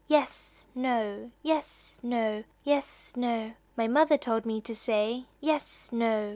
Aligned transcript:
"Yes; 0.07 0.65
no; 0.73 1.29
yes; 1.43 1.99
no; 2.01 2.43
yes; 2.63 3.13
no; 3.15 3.53
My 3.77 3.87
mother 3.87 4.17
told 4.17 4.47
me 4.47 4.59
to 4.61 4.73
say 4.75 5.27
Yes; 5.39 5.89
no." 5.91 6.29